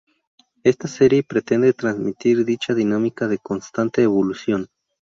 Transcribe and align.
Esta 0.63 0.87
serie 0.87 1.21
pretende 1.21 1.73
transmitir 1.73 2.43
dicha 2.43 2.73
dinámica 2.73 3.27
de 3.27 3.37
constante 3.37 4.01
evolución. 4.01 4.67